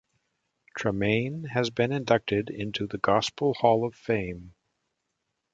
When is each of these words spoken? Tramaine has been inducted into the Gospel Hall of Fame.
Tramaine 0.75 1.49
has 1.51 1.69
been 1.69 1.91
inducted 1.91 2.49
into 2.49 2.87
the 2.87 2.97
Gospel 2.97 3.53
Hall 3.53 3.85
of 3.85 3.93
Fame. 3.93 4.55